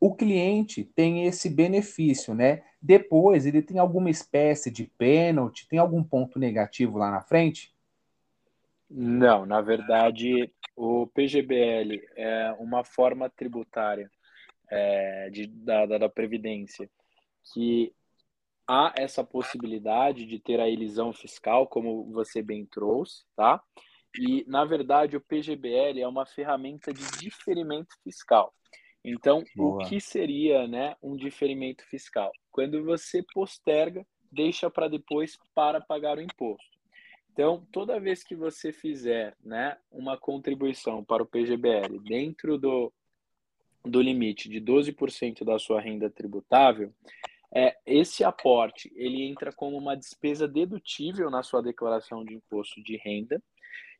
o 0.00 0.14
cliente 0.14 0.84
tem 0.84 1.26
esse 1.26 1.50
benefício, 1.50 2.34
né? 2.34 2.62
Depois 2.80 3.44
ele 3.44 3.60
tem 3.60 3.78
alguma 3.78 4.10
espécie 4.10 4.70
de 4.70 4.84
pênalti, 4.84 5.66
tem 5.68 5.78
algum 5.78 6.02
ponto 6.02 6.38
negativo 6.38 6.98
lá 6.98 7.10
na 7.10 7.20
frente? 7.20 7.74
Não, 8.88 9.44
na 9.44 9.60
verdade, 9.60 10.50
o 10.76 11.06
PGBL 11.08 12.00
é 12.16 12.54
uma 12.58 12.84
forma 12.84 13.28
tributária 13.28 14.10
é, 14.70 15.28
de, 15.30 15.46
da, 15.46 15.84
da 15.86 16.08
Previdência 16.08 16.88
que 17.52 17.92
há 18.68 18.92
essa 18.96 19.24
possibilidade 19.24 20.26
de 20.26 20.38
ter 20.38 20.60
a 20.60 20.68
elisão 20.68 21.12
fiscal, 21.12 21.66
como 21.66 22.04
você 22.12 22.42
bem 22.42 22.66
trouxe, 22.66 23.24
tá? 23.34 23.62
E, 24.18 24.44
na 24.46 24.64
verdade, 24.64 25.16
o 25.16 25.20
PGBL 25.20 26.00
é 26.00 26.06
uma 26.06 26.26
ferramenta 26.26 26.92
de 26.92 27.02
diferimento 27.18 27.94
fiscal. 28.04 28.54
Então, 29.02 29.42
Boa. 29.56 29.84
o 29.84 29.88
que 29.88 30.00
seria 30.00 30.68
né, 30.68 30.96
um 31.02 31.16
diferimento 31.16 31.84
fiscal? 31.86 32.30
Quando 32.50 32.84
você 32.84 33.24
posterga, 33.32 34.06
deixa 34.30 34.68
para 34.68 34.88
depois 34.88 35.38
para 35.54 35.80
pagar 35.80 36.18
o 36.18 36.22
imposto. 36.22 36.78
Então, 37.32 37.66
toda 37.72 38.00
vez 38.00 38.24
que 38.24 38.34
você 38.34 38.72
fizer 38.72 39.36
né, 39.42 39.78
uma 39.90 40.18
contribuição 40.18 41.04
para 41.04 41.22
o 41.22 41.26
PGBL 41.26 42.00
dentro 42.00 42.58
do, 42.58 42.92
do 43.84 44.02
limite 44.02 44.48
de 44.48 44.60
12% 44.60 45.44
da 45.44 45.58
sua 45.58 45.80
renda 45.80 46.10
tributável, 46.10 46.92
é, 47.54 47.76
esse 47.86 48.22
aporte 48.22 48.92
ele 48.94 49.22
entra 49.22 49.52
como 49.52 49.76
uma 49.76 49.96
despesa 49.96 50.46
dedutível 50.46 51.30
na 51.30 51.42
sua 51.42 51.62
declaração 51.62 52.24
de 52.24 52.34
imposto 52.34 52.82
de 52.82 52.96
renda. 52.96 53.42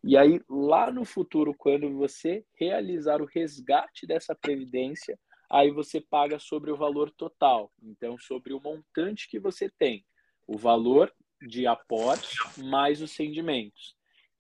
E 0.05 0.17
aí, 0.17 0.41
lá 0.49 0.93
no 0.93 1.05
futuro, 1.05 1.55
quando 1.55 1.93
você 1.97 2.45
realizar 2.55 3.21
o 3.21 3.27
resgate 3.27 4.07
dessa 4.07 4.35
previdência, 4.35 5.19
aí 5.51 5.71
você 5.71 6.01
paga 6.01 6.39
sobre 6.39 6.71
o 6.71 6.77
valor 6.77 7.11
total. 7.11 7.73
Então, 7.83 8.17
sobre 8.19 8.53
o 8.53 8.61
montante 8.61 9.29
que 9.29 9.41
você 9.41 9.71
tem, 9.79 10.05
o 10.47 10.57
valor 10.57 11.13
de 11.41 11.67
aporte 11.67 12.37
mais 12.59 13.01
os 13.01 13.17
rendimentos. 13.17 13.97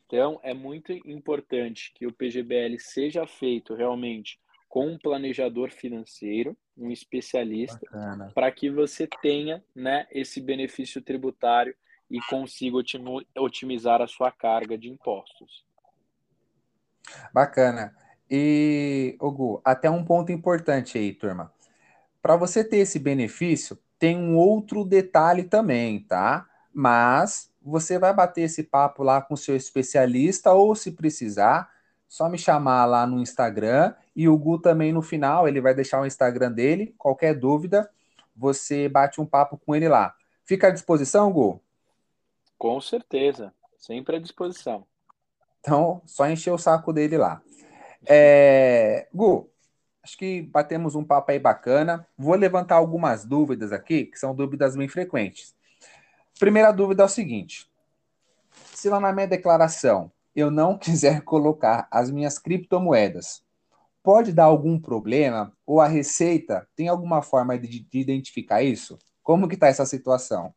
Então, 0.06 0.38
é 0.42 0.54
muito 0.54 0.92
importante 0.92 1.92
que 1.94 2.06
o 2.06 2.12
PGBL 2.12 2.78
seja 2.78 3.26
feito 3.26 3.74
realmente 3.74 4.38
com 4.68 4.86
um 4.86 4.98
planejador 4.98 5.70
financeiro, 5.70 6.56
um 6.78 6.90
especialista, 6.90 7.80
para 8.34 8.50
que 8.52 8.70
você 8.70 9.08
tenha 9.20 9.62
né, 9.74 10.06
esse 10.10 10.40
benefício 10.40 11.02
tributário 11.02 11.74
e 12.10 12.20
consiga 12.30 12.76
otimizar 13.36 14.00
a 14.00 14.06
sua 14.06 14.30
carga 14.30 14.78
de 14.78 14.88
impostos. 14.88 15.64
Bacana. 17.32 17.94
E, 18.30 19.16
Ogu, 19.20 19.60
até 19.64 19.90
um 19.90 20.04
ponto 20.04 20.30
importante 20.30 20.98
aí, 20.98 21.12
turma. 21.12 21.52
Para 22.22 22.36
você 22.36 22.62
ter 22.62 22.78
esse 22.78 22.98
benefício, 22.98 23.78
tem 23.98 24.16
um 24.16 24.36
outro 24.36 24.84
detalhe 24.84 25.44
também, 25.44 26.00
tá? 26.00 26.46
Mas 26.72 27.50
você 27.60 27.98
vai 27.98 28.14
bater 28.14 28.42
esse 28.42 28.62
papo 28.62 29.02
lá 29.02 29.20
com 29.20 29.34
o 29.34 29.36
seu 29.36 29.56
especialista 29.56 30.52
ou, 30.52 30.74
se 30.74 30.92
precisar, 30.92 31.70
só 32.08 32.28
me 32.28 32.38
chamar 32.38 32.86
lá 32.86 33.06
no 33.06 33.20
Instagram 33.20 33.94
e 34.16 34.28
o 34.28 34.36
Gu 34.36 34.58
também 34.58 34.92
no 34.92 35.02
final, 35.02 35.46
ele 35.46 35.60
vai 35.60 35.74
deixar 35.74 36.00
o 36.00 36.06
Instagram 36.06 36.50
dele. 36.50 36.94
Qualquer 36.96 37.34
dúvida, 37.34 37.88
você 38.34 38.88
bate 38.88 39.20
um 39.20 39.26
papo 39.26 39.58
com 39.58 39.76
ele 39.76 39.88
lá. 39.88 40.14
Fica 40.44 40.68
à 40.68 40.70
disposição, 40.70 41.30
Gu? 41.30 41.60
Com 42.56 42.80
certeza, 42.80 43.52
sempre 43.76 44.16
à 44.16 44.18
disposição. 44.18 44.86
Então, 45.60 46.00
só 46.06 46.28
encher 46.28 46.50
o 46.50 46.58
saco 46.58 46.92
dele 46.92 47.18
lá. 47.18 47.42
É... 48.06 49.06
Gu, 49.12 49.50
acho 50.02 50.16
que 50.16 50.40
batemos 50.42 50.94
um 50.94 51.04
papo 51.04 51.30
aí 51.30 51.38
bacana. 51.38 52.06
Vou 52.16 52.34
levantar 52.34 52.76
algumas 52.76 53.26
dúvidas 53.26 53.70
aqui, 53.70 54.06
que 54.06 54.18
são 54.18 54.34
dúvidas 54.34 54.74
bem 54.74 54.88
frequentes. 54.88 55.54
Primeira 56.38 56.72
dúvida 56.72 57.02
é 57.02 57.06
o 57.06 57.08
seguinte: 57.08 57.70
se 58.72 58.88
lá 58.88 58.98
na 58.98 59.12
minha 59.12 59.26
declaração 59.26 60.10
eu 60.38 60.50
não 60.50 60.78
quiser 60.78 61.22
colocar 61.22 61.88
as 61.90 62.10
minhas 62.10 62.38
criptomoedas, 62.38 63.42
pode 64.02 64.32
dar 64.32 64.44
algum 64.44 64.80
problema? 64.80 65.52
Ou 65.66 65.80
a 65.80 65.86
Receita 65.86 66.68
tem 66.76 66.88
alguma 66.88 67.22
forma 67.22 67.58
de, 67.58 67.80
de 67.80 67.98
identificar 67.98 68.62
isso? 68.62 68.98
Como 69.22 69.48
que 69.48 69.54
está 69.54 69.66
essa 69.66 69.84
situação? 69.84 70.54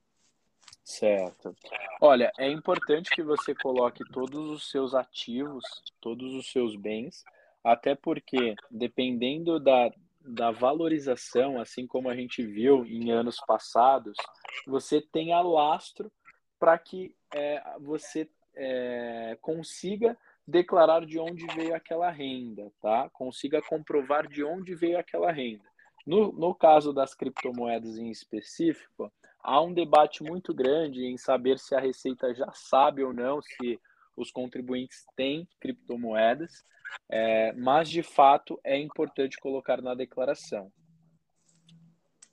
Certo. 0.84 1.56
Olha, 2.00 2.32
é 2.38 2.50
importante 2.50 3.10
que 3.12 3.22
você 3.22 3.54
coloque 3.54 4.04
todos 4.12 4.50
os 4.50 4.70
seus 4.70 4.94
ativos, 4.94 5.64
todos 6.00 6.34
os 6.34 6.52
seus 6.52 6.76
bens, 6.76 7.24
até 7.64 7.96
porque, 7.96 8.56
dependendo 8.70 9.60
da, 9.60 9.92
da 10.20 10.52
valorização, 10.52 11.60
assim 11.60 11.86
como 11.86 12.10
a 12.10 12.16
gente 12.16 12.44
viu 12.44 12.86
em 12.86 13.12
anos 13.12 13.38
passados, 13.46 14.18
você 14.66 15.02
tem 15.02 15.34
alastro 15.34 16.12
para 16.60 16.78
que 16.78 17.16
é, 17.34 17.62
você 17.80 18.30
é, 18.56 19.38
consiga 19.42 20.18
declarar 20.48 21.06
de 21.06 21.20
onde 21.20 21.46
veio 21.56 21.76
aquela 21.76 22.10
renda, 22.10 22.72
tá? 22.82 23.10
Consiga 23.12 23.62
comprovar 23.62 24.28
de 24.28 24.44
onde 24.44 24.76
veio 24.76 24.98
aquela 24.98 25.32
renda. 25.32 25.64
No, 26.06 26.32
no 26.32 26.54
caso 26.54 26.92
das 26.92 27.14
criptomoedas 27.14 27.98
em 27.98 28.10
específico, 28.10 29.12
há 29.40 29.62
um 29.62 29.74
debate 29.74 30.24
muito 30.24 30.54
grande 30.54 31.06
em 31.06 31.18
saber 31.18 31.60
se 31.60 31.76
a 31.76 31.80
Receita 31.80 32.34
já 32.34 32.52
sabe 32.54 33.04
ou 33.04 33.14
não 33.14 33.42
se 33.42 33.80
os 34.16 34.32
contribuintes 34.32 35.06
têm 35.16 35.48
criptomoedas, 35.60 36.66
é, 37.10 37.54
mas 37.54 37.90
de 37.90 38.04
fato 38.04 38.60
é 38.64 38.78
importante 38.78 39.40
colocar 39.40 39.82
na 39.82 39.94
declaração. 39.94 40.72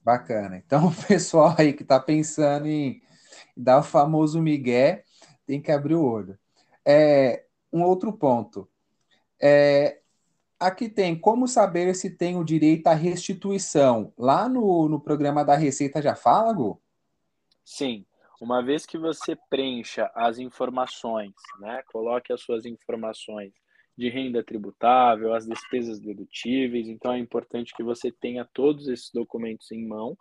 Bacana. 0.03 0.57
Então, 0.57 0.89
o 0.89 0.95
pessoal 1.07 1.55
aí 1.59 1.73
que 1.73 1.83
está 1.83 2.01
pensando 2.01 2.67
em 2.67 3.01
dar 3.57 3.79
o 3.79 3.83
famoso 3.83 4.41
migué, 4.41 5.05
tem 5.49 5.63
que 5.63 5.73
abrir 5.73 5.95
o 5.95 6.05
olho. 6.05 6.39
É, 6.87 7.47
um 7.73 7.83
outro 7.83 8.13
ponto. 8.13 8.69
É, 9.41 10.01
aqui 10.61 10.91
tem 10.91 11.19
como 11.19 11.49
saber 11.49 11.95
se 11.95 12.11
tem 12.11 12.37
o 12.37 12.45
direito 12.45 12.87
à 12.87 12.93
restituição. 12.93 14.13
Lá 14.19 14.47
no, 14.47 14.91
no 14.91 15.01
programa 15.01 15.43
da 15.43 15.57
Receita 15.57 16.03
já 16.03 16.15
fala, 16.15 16.53
Gu? 16.53 16.79
Sim. 17.65 18.05
Uma 18.39 18.63
vez 18.63 18.85
que 18.85 18.99
você 18.99 19.37
preencha 19.49 20.11
as 20.15 20.39
informações, 20.39 21.35
né, 21.59 21.83
coloque 21.91 22.33
as 22.33 22.41
suas 22.41 22.65
informações 22.67 23.53
de 23.97 24.09
renda 24.09 24.45
tributável, 24.45 25.35
as 25.35 25.45
despesas 25.45 25.99
dedutíveis, 25.99 26.87
então 26.89 27.13
é 27.13 27.19
importante 27.19 27.75
que 27.75 27.83
você 27.83 28.13
tenha 28.13 28.45
todos 28.45 28.87
esses 28.87 29.11
documentos 29.13 29.73
em 29.73 29.85
mão. 29.85 30.17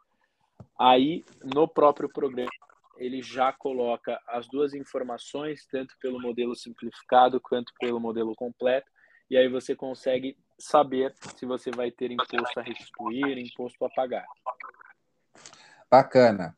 Aí, 0.80 1.24
no 1.44 1.68
próprio 1.68 2.10
programa, 2.10 2.50
ele 2.99 3.21
já 3.21 3.51
coloca 3.51 4.19
as 4.27 4.47
duas 4.47 4.73
informações, 4.73 5.65
tanto 5.69 5.95
pelo 5.99 6.21
modelo 6.21 6.55
simplificado 6.55 7.39
quanto 7.39 7.73
pelo 7.79 7.99
modelo 7.99 8.36
completo, 8.36 8.89
e 9.29 9.38
aí 9.38 9.49
você 9.49 9.75
consegue 9.75 10.38
saber 10.57 11.13
se 11.36 11.45
você 11.45 11.69
vai 11.71 11.91
ter 11.91 12.12
imposto 12.12 12.60
a 12.60 12.63
restituir, 12.63 13.38
imposto 13.38 13.83
a 13.86 13.89
pagar. 13.89 14.25
Bacana. 15.89 16.55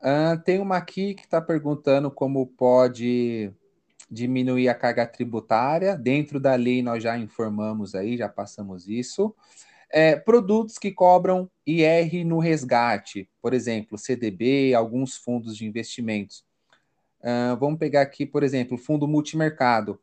Uh, 0.00 0.40
tem 0.44 0.60
uma 0.60 0.76
aqui 0.76 1.14
que 1.14 1.22
está 1.22 1.40
perguntando 1.40 2.10
como 2.10 2.46
pode 2.46 3.52
diminuir 4.10 4.68
a 4.68 4.74
carga 4.74 5.06
tributária. 5.06 5.96
Dentro 5.96 6.40
da 6.40 6.54
lei 6.54 6.82
nós 6.82 7.02
já 7.02 7.18
informamos 7.18 7.94
aí, 7.94 8.16
já 8.16 8.28
passamos 8.28 8.88
isso. 8.88 9.34
É, 9.90 10.16
produtos 10.16 10.78
que 10.78 10.92
cobram 10.92 11.50
IR 11.66 12.24
no 12.24 12.38
resgate, 12.38 13.28
por 13.40 13.54
exemplo, 13.54 13.96
CDB, 13.96 14.74
alguns 14.74 15.16
fundos 15.16 15.56
de 15.56 15.66
investimentos. 15.66 16.44
Uh, 17.20 17.56
vamos 17.58 17.78
pegar 17.78 18.02
aqui, 18.02 18.24
por 18.26 18.42
exemplo, 18.42 18.76
fundo 18.78 19.08
multimercado. 19.08 20.00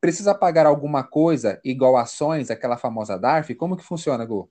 Precisa 0.00 0.34
pagar 0.34 0.66
alguma 0.66 1.04
coisa 1.04 1.60
igual 1.64 1.96
ações, 1.96 2.50
aquela 2.50 2.76
famosa 2.76 3.18
DARF? 3.18 3.54
Como 3.54 3.76
que 3.76 3.84
funciona, 3.84 4.24
Gu? 4.24 4.48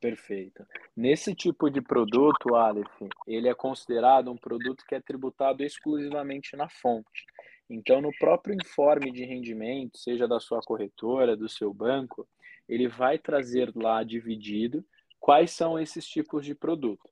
Perfeito. 0.00 0.64
Nesse 0.96 1.34
tipo 1.34 1.68
de 1.68 1.80
produto, 1.80 2.54
Aleph, 2.54 2.86
ele 3.26 3.48
é 3.48 3.54
considerado 3.54 4.30
um 4.30 4.36
produto 4.36 4.84
que 4.86 4.94
é 4.94 5.00
tributado 5.00 5.64
exclusivamente 5.64 6.56
na 6.56 6.68
fonte. 6.68 7.26
Então, 7.68 8.00
no 8.00 8.10
próprio 8.18 8.54
informe 8.54 9.10
de 9.10 9.24
rendimento, 9.24 9.98
seja 9.98 10.26
da 10.26 10.38
sua 10.38 10.60
corretora, 10.60 11.36
do 11.36 11.48
seu 11.48 11.74
banco, 11.74 12.26
ele 12.68 12.88
vai 12.88 13.18
trazer 13.18 13.72
lá 13.74 14.02
dividido 14.02 14.84
quais 15.18 15.50
são 15.50 15.78
esses 15.78 16.06
tipos 16.06 16.44
de 16.44 16.54
produto? 16.54 17.08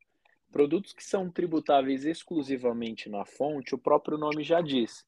Produtos 0.53 0.93
que 0.93 1.05
são 1.05 1.31
tributáveis 1.31 2.05
exclusivamente 2.05 3.09
na 3.09 3.25
fonte, 3.25 3.75
o 3.75 3.79
próprio 3.79 4.17
nome 4.17 4.43
já 4.43 4.61
diz. 4.61 5.07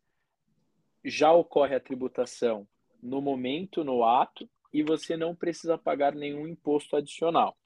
Já 1.05 1.33
ocorre 1.33 1.75
a 1.75 1.81
tributação 1.81 2.67
no 3.03 3.21
momento, 3.21 3.85
no 3.85 4.05
ato, 4.05 4.49
e 4.73 4.83
você 4.83 5.17
não 5.17 5.35
precisa 5.35 5.79
pagar 5.79 6.15
nenhum 6.15 6.47
imposto 6.47 6.97
adicional. 6.97 7.57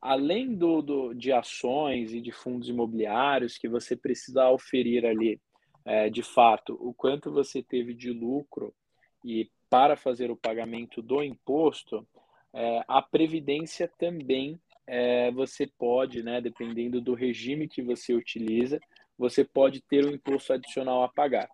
Além 0.00 0.54
do, 0.54 0.82
do 0.82 1.14
de 1.14 1.32
ações 1.32 2.12
e 2.12 2.20
de 2.20 2.32
fundos 2.32 2.68
imobiliários 2.68 3.56
que 3.56 3.68
você 3.68 3.96
precisa 3.96 4.50
oferir 4.50 5.06
ali, 5.06 5.40
é, 5.84 6.08
de 6.10 6.22
fato, 6.22 6.76
o 6.80 6.92
quanto 6.94 7.32
você 7.32 7.62
teve 7.62 7.94
de 7.94 8.12
lucro 8.12 8.74
e 9.24 9.50
para 9.72 9.96
fazer 9.96 10.30
o 10.30 10.36
pagamento 10.36 11.00
do 11.00 11.22
imposto, 11.22 12.06
é, 12.52 12.84
a 12.86 13.00
previdência 13.00 13.90
também 13.96 14.60
é, 14.86 15.30
você 15.30 15.66
pode, 15.66 16.22
né, 16.22 16.42
dependendo 16.42 17.00
do 17.00 17.14
regime 17.14 17.66
que 17.66 17.80
você 17.80 18.12
utiliza, 18.12 18.78
você 19.16 19.42
pode 19.42 19.80
ter 19.80 20.04
um 20.04 20.10
imposto 20.10 20.52
adicional 20.52 21.02
a 21.02 21.08
pagar. 21.08 21.48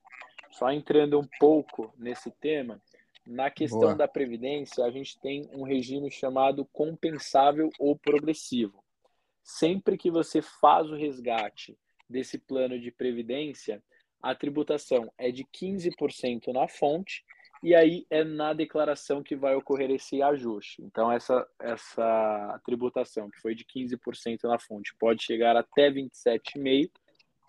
Só 0.50 0.68
entrando 0.72 1.20
um 1.20 1.28
pouco 1.38 1.94
nesse 1.96 2.32
tema, 2.40 2.82
na 3.24 3.50
questão 3.50 3.80
Boa. 3.80 3.94
da 3.94 4.08
previdência, 4.08 4.84
a 4.84 4.90
gente 4.90 5.16
tem 5.20 5.48
um 5.52 5.62
regime 5.62 6.10
chamado 6.10 6.64
compensável 6.72 7.70
ou 7.78 7.96
progressivo. 7.96 8.82
Sempre 9.44 9.96
que 9.96 10.10
você 10.10 10.42
faz 10.42 10.90
o 10.90 10.96
resgate 10.96 11.78
desse 12.10 12.36
plano 12.36 12.80
de 12.80 12.90
previdência, 12.90 13.80
a 14.20 14.34
tributação 14.34 15.08
é 15.16 15.30
de 15.30 15.44
15% 15.44 16.52
na 16.52 16.66
fonte 16.66 17.24
e 17.62 17.74
aí 17.74 18.06
é 18.08 18.22
na 18.24 18.52
declaração 18.52 19.22
que 19.22 19.34
vai 19.34 19.54
ocorrer 19.54 19.90
esse 19.90 20.22
ajuste. 20.22 20.82
Então, 20.82 21.10
essa, 21.10 21.46
essa 21.60 22.60
tributação, 22.64 23.30
que 23.30 23.40
foi 23.40 23.54
de 23.54 23.64
15% 23.64 24.44
na 24.44 24.58
fonte, 24.58 24.94
pode 24.98 25.22
chegar 25.22 25.56
até 25.56 25.90
27,5% 25.90 26.90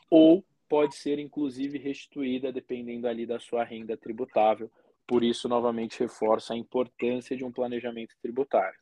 ou 0.09 0.43
pode 0.67 0.95
ser, 0.95 1.19
inclusive, 1.19 1.77
restituída 1.77 2.51
dependendo 2.51 3.07
ali 3.07 3.25
da 3.25 3.39
sua 3.39 3.63
renda 3.63 3.95
tributável. 3.95 4.71
Por 5.07 5.23
isso, 5.23 5.47
novamente, 5.47 5.99
reforça 5.99 6.53
a 6.53 6.57
importância 6.57 7.35
de 7.35 7.43
um 7.43 7.51
planejamento 7.51 8.15
tributário. 8.21 8.77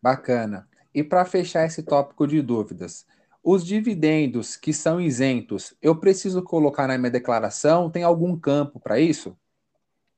Bacana. 0.00 0.68
E 0.94 1.02
para 1.02 1.24
fechar 1.24 1.64
esse 1.64 1.82
tópico 1.82 2.26
de 2.26 2.42
dúvidas, 2.42 3.06
os 3.42 3.64
dividendos 3.64 4.56
que 4.56 4.72
são 4.72 5.00
isentos, 5.00 5.74
eu 5.80 5.98
preciso 5.98 6.42
colocar 6.42 6.86
na 6.86 6.98
minha 6.98 7.10
declaração? 7.10 7.90
Tem 7.90 8.02
algum 8.02 8.38
campo 8.38 8.78
para 8.78 9.00
isso? 9.00 9.36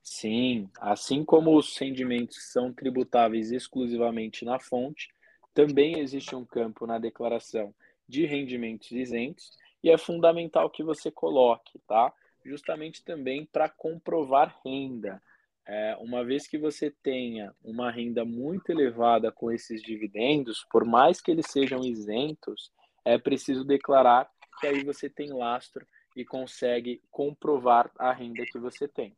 Sim, 0.04 0.68
assim 0.78 1.24
como 1.24 1.56
os 1.56 1.74
rendimentos 1.78 2.52
são 2.52 2.70
tributáveis 2.70 3.50
exclusivamente 3.50 4.44
na 4.44 4.58
fonte, 4.58 5.08
também 5.54 5.98
existe 5.98 6.36
um 6.36 6.44
campo 6.44 6.86
na 6.86 6.98
declaração 6.98 7.74
de 8.06 8.26
rendimentos 8.26 8.92
isentos 8.92 9.50
e 9.82 9.90
é 9.90 9.96
fundamental 9.96 10.68
que 10.68 10.82
você 10.82 11.10
coloque, 11.10 11.78
tá? 11.88 12.12
Justamente 12.44 13.02
também 13.02 13.46
para 13.46 13.66
comprovar 13.66 14.60
renda. 14.62 15.22
É, 15.66 15.96
uma 15.98 16.22
vez 16.22 16.46
que 16.46 16.58
você 16.58 16.90
tenha 16.90 17.54
uma 17.64 17.90
renda 17.90 18.26
muito 18.26 18.68
elevada 18.68 19.32
com 19.32 19.50
esses 19.50 19.82
dividendos, 19.82 20.66
por 20.70 20.84
mais 20.84 21.18
que 21.22 21.30
eles 21.30 21.46
sejam 21.48 21.80
isentos, 21.82 22.70
é 23.06 23.16
preciso 23.16 23.64
declarar 23.64 24.30
que 24.60 24.66
aí 24.66 24.84
você 24.84 25.08
tem 25.08 25.32
lastro 25.32 25.86
e 26.14 26.26
consegue 26.26 27.00
comprovar 27.10 27.90
a 27.98 28.12
renda 28.12 28.44
que 28.44 28.58
você 28.58 28.86
tem. 28.86 29.16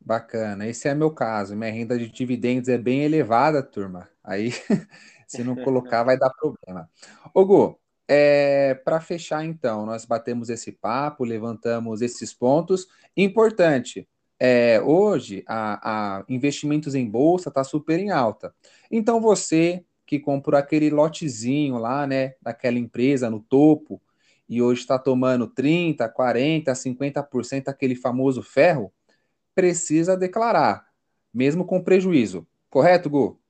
Bacana, 0.00 0.66
esse 0.66 0.88
é 0.88 0.94
meu 0.94 1.10
caso. 1.10 1.56
Minha 1.56 1.72
renda 1.72 1.98
de 1.98 2.08
dividendos 2.08 2.68
é 2.68 2.78
bem 2.78 3.02
elevada, 3.02 3.62
turma. 3.62 4.08
Aí, 4.22 4.50
se 5.26 5.42
não 5.42 5.56
colocar, 5.56 6.04
vai 6.04 6.18
dar 6.18 6.30
problema. 6.30 6.88
Ô, 7.34 7.44
Gu, 7.44 7.78
é, 8.08 8.74
para 8.84 9.00
fechar, 9.00 9.44
então, 9.44 9.84
nós 9.84 10.04
batemos 10.04 10.48
esse 10.48 10.70
papo, 10.72 11.24
levantamos 11.24 12.02
esses 12.02 12.32
pontos. 12.32 12.86
Importante, 13.16 14.08
é, 14.38 14.80
hoje, 14.80 15.42
a, 15.46 16.18
a 16.18 16.24
investimentos 16.28 16.94
em 16.94 17.08
bolsa 17.08 17.48
está 17.48 17.64
super 17.64 17.98
em 17.98 18.10
alta. 18.10 18.54
Então, 18.90 19.20
você 19.20 19.84
que 20.06 20.20
comprou 20.20 20.58
aquele 20.58 20.88
lotezinho 20.88 21.78
lá, 21.78 22.06
né, 22.06 22.34
daquela 22.40 22.78
empresa 22.78 23.28
no 23.28 23.40
topo, 23.40 24.00
e 24.48 24.62
hoje 24.62 24.82
está 24.82 24.98
tomando 24.98 25.48
30, 25.48 26.08
40, 26.08 26.72
50% 26.72 27.68
aquele 27.68 27.96
famoso 27.96 28.42
ferro, 28.42 28.92
precisa 29.56 30.14
declarar, 30.18 30.86
mesmo 31.32 31.64
com 31.64 31.82
prejuízo. 31.82 32.46
Correto, 32.68 33.08
Gu? 33.08 33.40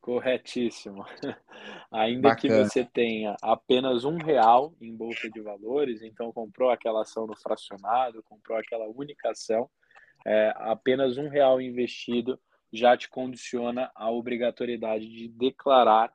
Corretíssimo. 0.00 1.04
Ainda 1.90 2.28
Bacana. 2.28 2.36
que 2.36 2.48
você 2.48 2.84
tenha 2.84 3.36
apenas 3.42 4.04
um 4.04 4.16
real 4.16 4.72
em 4.80 4.96
bolsa 4.96 5.28
de 5.28 5.40
valores, 5.40 6.02
então 6.02 6.32
comprou 6.32 6.70
aquela 6.70 7.02
ação 7.02 7.26
no 7.26 7.36
fracionado, 7.36 8.22
comprou 8.22 8.56
aquela 8.56 8.86
única 8.86 9.32
ação, 9.32 9.68
é, 10.24 10.54
apenas 10.56 11.18
um 11.18 11.28
real 11.28 11.60
investido 11.60 12.38
já 12.72 12.96
te 12.96 13.08
condiciona 13.08 13.90
a 13.96 14.10
obrigatoriedade 14.10 15.08
de 15.08 15.26
declarar 15.26 16.12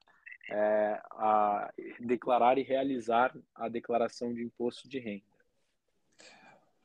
é, 0.50 1.02
a, 1.12 1.74
declarar 2.00 2.58
e 2.58 2.64
realizar 2.64 3.36
a 3.56 3.68
declaração 3.68 4.34
de 4.34 4.44
imposto 4.44 4.88
de 4.88 5.00
renda. 5.00 5.24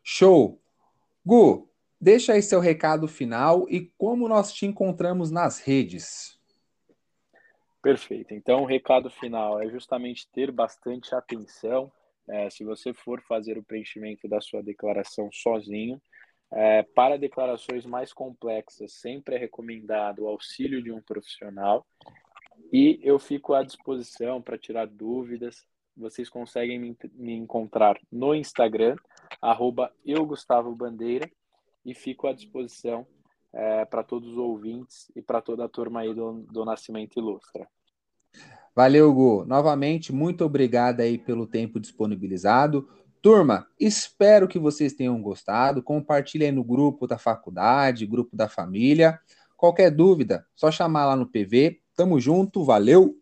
Show! 0.02 0.60
Gu, 1.24 1.68
Deixa 2.00 2.32
aí 2.32 2.42
seu 2.42 2.60
recado 2.60 3.08
final 3.08 3.66
e 3.68 3.90
como 3.98 4.28
nós 4.28 4.52
te 4.52 4.66
encontramos 4.66 5.32
nas 5.32 5.58
redes. 5.58 6.38
Perfeito. 7.82 8.34
Então, 8.34 8.62
o 8.62 8.66
recado 8.66 9.10
final 9.10 9.60
é 9.60 9.68
justamente 9.68 10.28
ter 10.32 10.52
bastante 10.52 11.12
atenção. 11.14 11.90
É, 12.28 12.50
se 12.50 12.62
você 12.62 12.92
for 12.92 13.20
fazer 13.22 13.58
o 13.58 13.64
preenchimento 13.64 14.28
da 14.28 14.40
sua 14.40 14.62
declaração 14.62 15.28
sozinho, 15.32 16.00
é, 16.52 16.82
para 16.82 17.18
declarações 17.18 17.84
mais 17.84 18.12
complexas, 18.12 18.92
sempre 18.92 19.34
é 19.34 19.38
recomendado 19.38 20.20
o 20.20 20.28
auxílio 20.28 20.82
de 20.82 20.92
um 20.92 21.02
profissional. 21.02 21.84
E 22.72 23.00
eu 23.02 23.18
fico 23.18 23.54
à 23.54 23.62
disposição 23.62 24.40
para 24.40 24.58
tirar 24.58 24.86
dúvidas. 24.86 25.66
Vocês 25.96 26.28
conseguem 26.28 26.78
me, 26.78 26.96
me 27.14 27.32
encontrar 27.32 27.98
no 28.10 28.34
Instagram, 28.34 28.96
arroba 29.42 29.92
Bandeira 30.76 31.28
e 31.88 31.94
fico 31.94 32.26
à 32.26 32.34
disposição 32.34 33.06
é, 33.50 33.82
para 33.86 34.02
todos 34.02 34.28
os 34.28 34.36
ouvintes 34.36 35.10
e 35.16 35.22
para 35.22 35.40
toda 35.40 35.64
a 35.64 35.68
turma 35.68 36.00
aí 36.00 36.12
do, 36.12 36.44
do 36.52 36.64
Nascimento 36.66 37.18
Ilustra. 37.18 37.66
Valeu, 38.76 39.12
Gu. 39.12 39.46
Novamente, 39.46 40.12
muito 40.12 40.44
obrigado 40.44 41.00
aí 41.00 41.16
pelo 41.16 41.46
tempo 41.46 41.80
disponibilizado. 41.80 42.86
Turma, 43.22 43.66
espero 43.80 44.46
que 44.46 44.58
vocês 44.58 44.92
tenham 44.92 45.20
gostado. 45.22 45.82
Compartilhe 45.82 46.44
aí 46.44 46.52
no 46.52 46.62
grupo 46.62 47.06
da 47.06 47.16
faculdade, 47.16 48.06
grupo 48.06 48.36
da 48.36 48.48
família. 48.48 49.18
Qualquer 49.56 49.90
dúvida, 49.90 50.46
só 50.54 50.70
chamar 50.70 51.06
lá 51.06 51.16
no 51.16 51.26
PV. 51.26 51.80
Tamo 51.96 52.20
junto, 52.20 52.62
valeu! 52.64 53.16